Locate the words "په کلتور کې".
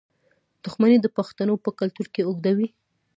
1.63-2.21